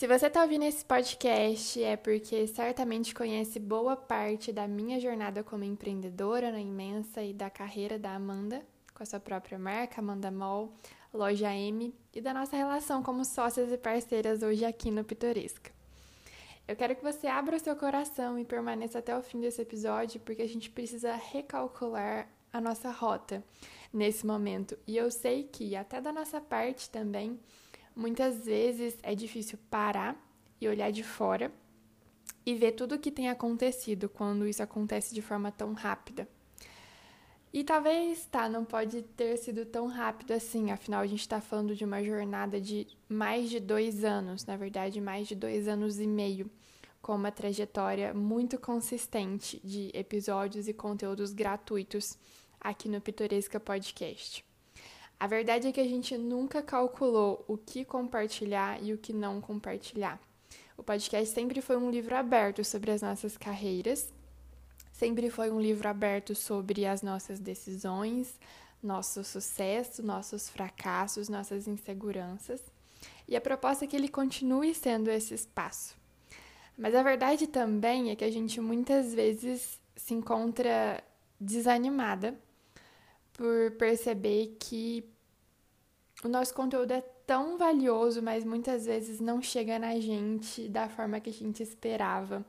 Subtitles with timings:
[0.00, 5.44] Se você está ouvindo esse podcast, é porque certamente conhece boa parte da minha jornada
[5.44, 10.30] como empreendedora na Imensa e da carreira da Amanda, com a sua própria marca, Amanda
[10.30, 10.72] Mall,
[11.12, 15.70] Loja M, e da nossa relação como sócias e parceiras hoje aqui no Pitoresca.
[16.66, 20.18] Eu quero que você abra o seu coração e permaneça até o fim desse episódio,
[20.20, 23.44] porque a gente precisa recalcular a nossa rota
[23.92, 24.78] nesse momento.
[24.86, 27.38] E eu sei que, até da nossa parte também,
[28.00, 30.16] muitas vezes é difícil parar
[30.58, 31.52] e olhar de fora
[32.46, 36.26] e ver tudo o que tem acontecido quando isso acontece de forma tão rápida.
[37.52, 41.76] E talvez, tá, não pode ter sido tão rápido assim, afinal a gente está falando
[41.76, 46.06] de uma jornada de mais de dois anos, na verdade, mais de dois anos e
[46.06, 46.50] meio,
[47.02, 52.16] com uma trajetória muito consistente de episódios e conteúdos gratuitos
[52.60, 54.48] aqui no Pitoresca Podcast.
[55.20, 59.38] A verdade é que a gente nunca calculou o que compartilhar e o que não
[59.38, 60.18] compartilhar.
[60.78, 64.10] O podcast sempre foi um livro aberto sobre as nossas carreiras,
[64.90, 68.40] sempre foi um livro aberto sobre as nossas decisões,
[68.82, 72.62] nosso sucesso, nossos fracassos, nossas inseguranças.
[73.28, 75.94] E a proposta é que ele continue sendo esse espaço.
[76.78, 81.04] Mas a verdade também é que a gente muitas vezes se encontra
[81.38, 82.34] desanimada
[83.40, 85.02] por perceber que
[86.22, 91.18] o nosso conteúdo é tão valioso, mas muitas vezes não chega na gente da forma
[91.20, 92.44] que a gente esperava.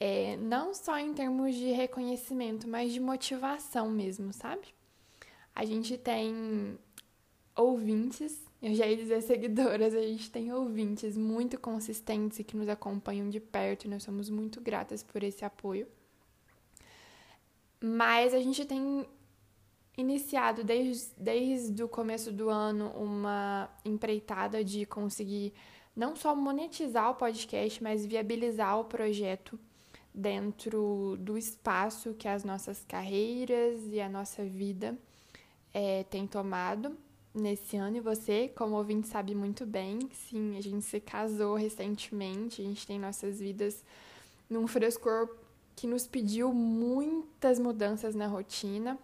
[0.00, 4.74] É, não só em termos de reconhecimento, mas de motivação mesmo, sabe?
[5.54, 6.76] A gente tem
[7.54, 12.68] ouvintes, eu já ia dizer seguidoras, a gente tem ouvintes muito consistentes e que nos
[12.68, 15.86] acompanham de perto e nós somos muito gratas por esse apoio.
[17.80, 19.06] Mas a gente tem
[19.96, 25.52] iniciado desde, desde o começo do ano uma empreitada de conseguir
[25.94, 29.58] não só monetizar o podcast, mas viabilizar o projeto
[30.14, 34.98] dentro do espaço que as nossas carreiras e a nossa vida
[35.72, 36.96] é, tem tomado
[37.34, 37.96] nesse ano.
[37.96, 42.86] E você, como ouvinte, sabe muito bem, sim, a gente se casou recentemente, a gente
[42.86, 43.82] tem nossas vidas
[44.48, 45.36] num frescor
[45.74, 48.98] que nos pediu muitas mudanças na rotina.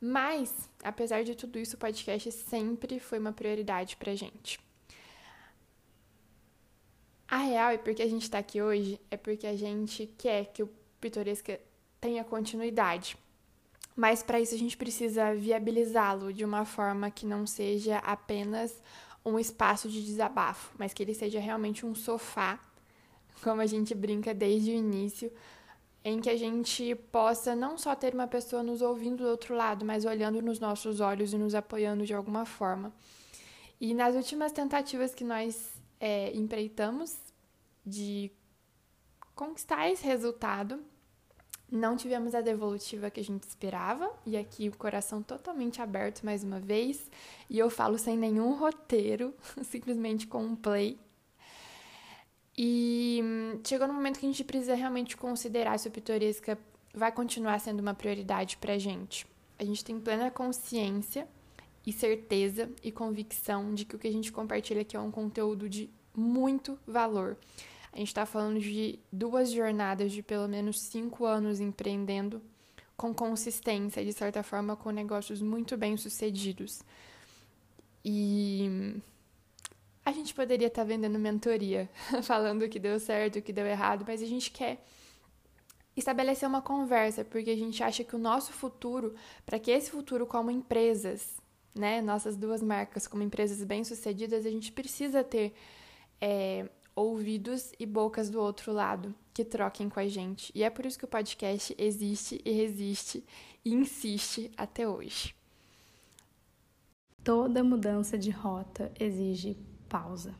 [0.00, 4.60] Mas, apesar de tudo isso, o podcast sempre foi uma prioridade pra gente.
[7.28, 10.62] A real e porque a gente tá aqui hoje é porque a gente quer que
[10.62, 10.70] o
[11.00, 11.58] Pitoresca
[12.00, 13.16] tenha continuidade.
[13.96, 18.80] Mas para isso a gente precisa viabilizá-lo de uma forma que não seja apenas
[19.24, 22.60] um espaço de desabafo, mas que ele seja realmente um sofá,
[23.42, 25.32] como a gente brinca desde o início,
[26.08, 29.84] em que a gente possa não só ter uma pessoa nos ouvindo do outro lado,
[29.84, 32.92] mas olhando nos nossos olhos e nos apoiando de alguma forma.
[33.80, 35.68] E nas últimas tentativas que nós
[35.98, 37.16] é, empreitamos
[37.84, 38.30] de
[39.34, 40.78] conquistar esse resultado,
[41.68, 46.44] não tivemos a devolutiva que a gente esperava, e aqui o coração totalmente aberto mais
[46.44, 47.10] uma vez,
[47.50, 49.34] e eu falo sem nenhum roteiro,
[49.64, 51.00] simplesmente com um play.
[52.58, 53.20] E
[53.64, 56.58] chegou no momento que a gente precisa realmente considerar se o Pitoresca
[56.94, 59.26] vai continuar sendo uma prioridade para gente.
[59.58, 61.28] A gente tem plena consciência
[61.86, 65.68] e certeza e convicção de que o que a gente compartilha aqui é um conteúdo
[65.68, 67.36] de muito valor.
[67.92, 72.42] A gente está falando de duas jornadas de pelo menos cinco anos empreendendo
[72.96, 76.82] com consistência, de certa forma, com negócios muito bem sucedidos.
[78.04, 79.00] E
[80.06, 81.90] a gente poderia estar tá vendendo mentoria,
[82.22, 84.86] falando o que deu certo, o que deu errado, mas a gente quer
[85.96, 90.24] estabelecer uma conversa, porque a gente acha que o nosso futuro, para que esse futuro
[90.24, 91.38] como empresas,
[91.74, 95.52] né, nossas duas marcas como empresas bem-sucedidas, a gente precisa ter
[96.20, 100.52] é, ouvidos e bocas do outro lado que troquem com a gente.
[100.54, 103.24] E é por isso que o podcast existe e resiste
[103.64, 105.34] e insiste até hoje.
[107.24, 109.58] Toda mudança de rota exige
[109.88, 110.34] pausa.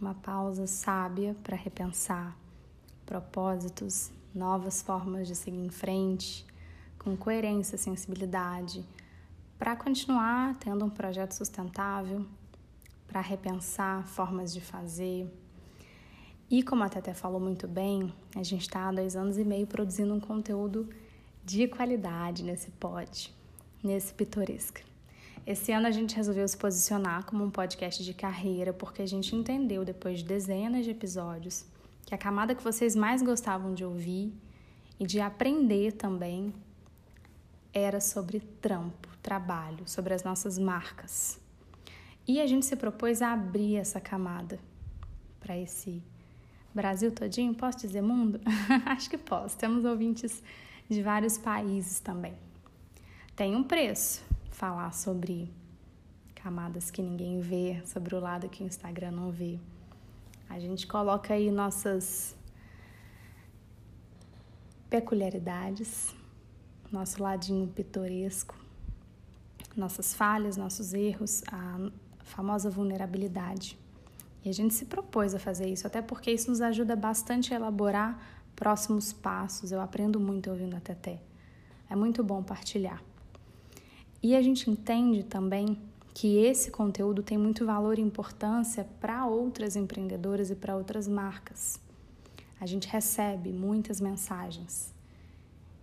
[0.00, 2.36] Uma pausa sábia para repensar
[3.04, 6.46] propósitos, novas formas de seguir em frente,
[6.98, 8.84] com coerência sensibilidade,
[9.58, 12.24] para continuar tendo um projeto sustentável,
[13.06, 15.26] para repensar formas de fazer.
[16.50, 19.66] E como a Tete falou muito bem, a gente está há dois anos e meio
[19.66, 20.88] produzindo um conteúdo
[21.44, 23.34] de qualidade nesse pod,
[23.82, 24.87] nesse pitoresca.
[25.48, 29.34] Esse ano a gente resolveu se posicionar como um podcast de carreira porque a gente
[29.34, 31.64] entendeu, depois de dezenas de episódios,
[32.04, 34.30] que a camada que vocês mais gostavam de ouvir
[35.00, 36.52] e de aprender também
[37.72, 41.40] era sobre trampo, trabalho, sobre as nossas marcas.
[42.26, 44.60] E a gente se propôs a abrir essa camada
[45.40, 46.02] para esse
[46.74, 47.54] Brasil todinho?
[47.54, 48.38] Posso dizer mundo?
[48.84, 49.56] Acho que posso.
[49.56, 50.42] Temos ouvintes
[50.90, 52.34] de vários países também.
[53.34, 54.27] Tem um preço
[54.58, 55.48] falar sobre
[56.34, 59.56] camadas que ninguém vê, sobre o lado que o Instagram não vê.
[60.50, 62.36] A gente coloca aí nossas
[64.90, 66.12] peculiaridades,
[66.90, 68.56] nosso ladinho pitoresco,
[69.76, 71.90] nossas falhas, nossos erros, a
[72.24, 73.78] famosa vulnerabilidade.
[74.44, 77.56] E a gente se propôs a fazer isso, até porque isso nos ajuda bastante a
[77.56, 78.20] elaborar
[78.56, 79.70] próximos passos.
[79.70, 81.20] Eu aprendo muito ouvindo a Teté.
[81.88, 83.07] É muito bom partilhar.
[84.22, 85.78] E a gente entende também
[86.12, 91.80] que esse conteúdo tem muito valor e importância para outras empreendedoras e para outras marcas.
[92.60, 94.92] A gente recebe muitas mensagens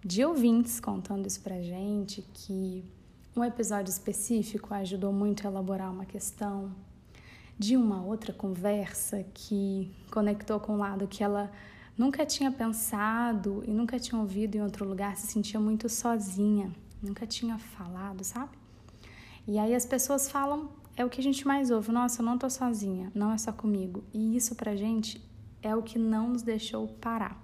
[0.04, 2.84] de ouvintes contando isso pra gente que
[3.36, 6.72] um episódio específico ajudou muito a elaborar uma questão,
[7.58, 11.52] de uma outra conversa que conectou com um lado que ela
[11.98, 16.72] nunca tinha pensado e nunca tinha ouvido em outro lugar, se sentia muito sozinha,
[17.06, 18.58] nunca tinha falado, sabe?
[19.48, 22.38] E aí as pessoas falam, é o que a gente mais ouve, nossa, eu não
[22.38, 24.04] tô sozinha, não é só comigo.
[24.14, 25.22] E isso pra gente
[25.62, 27.42] é o que não nos deixou parar.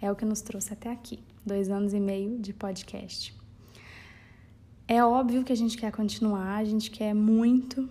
[0.00, 3.34] É o que nos trouxe até aqui, dois anos e meio de podcast.
[4.86, 7.88] É óbvio que a gente quer continuar, a gente quer muito,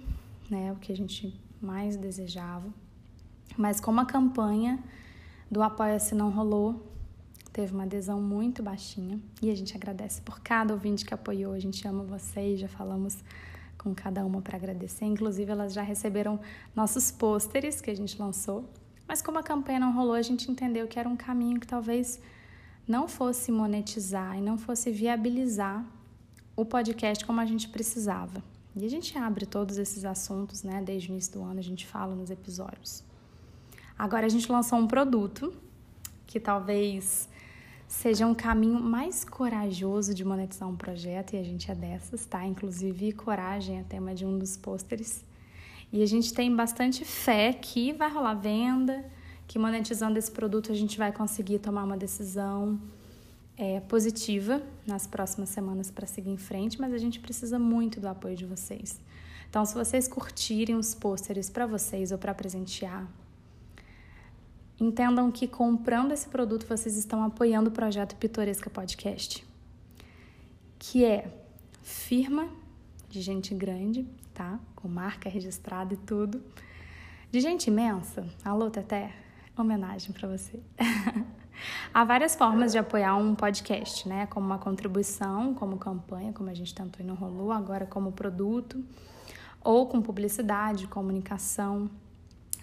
[0.49, 2.71] né, o que a gente mais desejava.
[3.57, 4.83] Mas como a campanha
[5.49, 6.92] do Apoia-se não rolou,
[7.53, 11.53] teve uma adesão muito baixinha e a gente agradece por cada ouvinte que apoiou.
[11.53, 13.23] A gente ama vocês, já falamos
[13.77, 15.05] com cada uma para agradecer.
[15.05, 16.39] Inclusive, elas já receberam
[16.75, 18.67] nossos pôsteres que a gente lançou.
[19.07, 22.19] Mas como a campanha não rolou, a gente entendeu que era um caminho que talvez
[22.87, 25.85] não fosse monetizar e não fosse viabilizar
[26.55, 28.43] o podcast como a gente precisava.
[28.75, 30.81] E a gente abre todos esses assuntos, né?
[30.81, 33.03] Desde o início do ano a gente fala nos episódios.
[33.97, 35.53] Agora a gente lançou um produto
[36.25, 37.29] que talvez
[37.93, 42.43] seja um caminho mais corajoso de monetizar um projeto e a gente é dessas, tá?
[42.43, 45.23] Inclusive, coragem é tema de um dos pôsteres.
[45.91, 49.05] E a gente tem bastante fé que vai rolar venda,
[49.47, 52.81] que monetizando esse produto a gente vai conseguir tomar uma decisão
[53.55, 58.07] é, positiva nas próximas semanas para seguir em frente, mas a gente precisa muito do
[58.07, 58.99] apoio de vocês.
[59.47, 63.07] Então, se vocês curtirem os pôsteres para vocês ou para presentear,
[64.83, 69.45] entendam que comprando esse produto vocês estão apoiando o projeto Pitoresca Podcast,
[70.77, 71.25] que é
[71.81, 72.49] firma
[73.09, 74.59] de gente grande, tá?
[74.75, 76.43] Com marca registrada e tudo.
[77.31, 78.27] De gente imensa.
[78.43, 79.13] Alô, Teté,
[79.57, 80.59] homenagem para você.
[81.93, 84.25] Há várias formas de apoiar um podcast, né?
[84.27, 88.83] Como uma contribuição, como campanha, como a gente tentou e não rolou, agora como produto,
[89.63, 91.89] ou com publicidade, comunicação.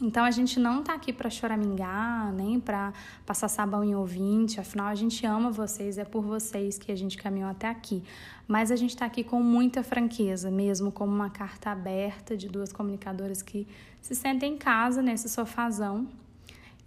[0.00, 2.92] Então a gente não tá aqui para choramingar, nem para
[3.26, 7.18] passar sabão em ouvinte, afinal a gente ama vocês, é por vocês que a gente
[7.18, 8.02] caminhou até aqui.
[8.48, 12.72] Mas a gente está aqui com muita franqueza, mesmo como uma carta aberta de duas
[12.72, 13.68] comunicadoras que
[14.00, 16.08] se sentem em casa nesse sofazão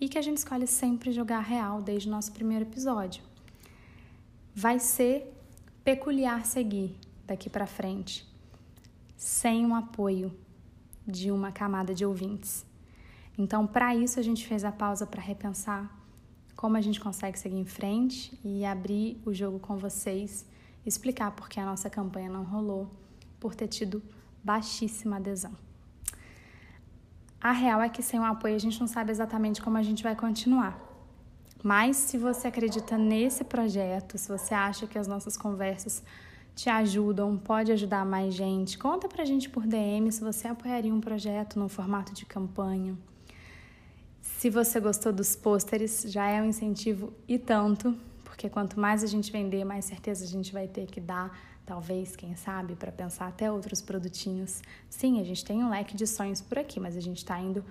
[0.01, 3.23] e que a gente escolhe sempre jogar real desde o nosso primeiro episódio.
[4.55, 5.31] Vai ser
[5.83, 6.95] peculiar seguir
[7.27, 8.27] daqui para frente
[9.15, 10.35] sem o apoio
[11.07, 12.65] de uma camada de ouvintes.
[13.37, 16.03] Então, para isso, a gente fez a pausa para repensar
[16.55, 20.45] como a gente consegue seguir em frente e abrir o jogo com vocês,
[20.85, 22.89] explicar por que a nossa campanha não rolou,
[23.39, 24.01] por ter tido
[24.43, 25.51] baixíssima adesão.
[27.41, 30.03] A real é que sem o apoio a gente não sabe exatamente como a gente
[30.03, 30.79] vai continuar.
[31.61, 36.03] Mas se você acredita nesse projeto, se você acha que as nossas conversas
[36.55, 41.01] te ajudam, pode ajudar mais gente, conta pra gente por DM se você apoiaria um
[41.01, 42.97] projeto no formato de campanha.
[44.23, 49.07] Se você gostou dos pôsteres, já é um incentivo e tanto, porque quanto mais a
[49.07, 53.27] gente vender, mais certeza a gente vai ter que dar talvez, quem sabe, para pensar
[53.27, 54.61] até outros produtinhos.
[54.89, 57.65] Sim, a gente tem um leque de sonhos por aqui, mas a gente está indo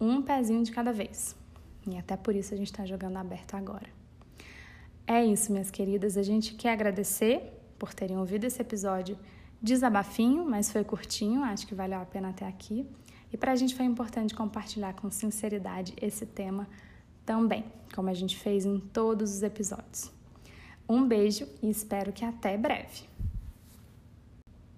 [0.00, 1.34] um pezinho de cada vez.
[1.84, 3.88] E até por isso a gente está jogando aberto agora.
[5.04, 6.16] É isso, minhas queridas.
[6.16, 9.18] A gente quer agradecer por terem ouvido esse episódio
[9.60, 12.86] desabafinho, mas foi curtinho, acho que valeu a pena até aqui.
[13.32, 16.68] E para a gente foi importante compartilhar com sinceridade esse tema
[17.24, 20.10] também, como a gente fez em todos os episódios.
[20.88, 23.07] Um beijo e espero que até breve.